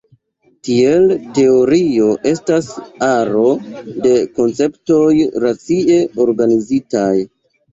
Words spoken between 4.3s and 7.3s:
konceptoj racie organizitaj.